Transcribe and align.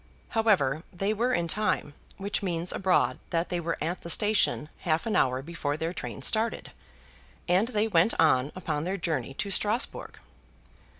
However, 0.29 0.81
they 0.91 1.13
were 1.13 1.31
in 1.31 1.47
time, 1.47 1.93
which 2.17 2.41
means 2.41 2.71
abroad 2.71 3.19
that 3.29 3.49
they 3.49 3.59
were 3.59 3.77
at 3.79 4.01
the 4.01 4.09
station 4.09 4.67
half 4.79 5.05
an 5.05 5.15
hour 5.15 5.43
before 5.43 5.77
their 5.77 5.93
train 5.93 6.23
started, 6.23 6.71
and 7.47 7.67
they 7.67 7.87
went 7.87 8.15
on 8.19 8.51
upon 8.55 8.83
their 8.83 8.97
journey 8.97 9.35
to 9.35 9.51
Strasbourg. 9.51 10.17